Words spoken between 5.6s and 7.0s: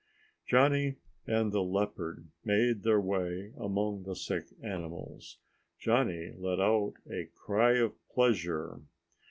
Johnny let out